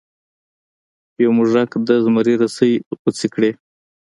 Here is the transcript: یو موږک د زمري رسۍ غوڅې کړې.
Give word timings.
یو 1.23 1.31
موږک 1.37 1.71
د 1.87 1.89
زمري 2.05 2.33
رسۍ 2.41 2.71
غوڅې 2.99 3.27
کړې. 3.33 3.51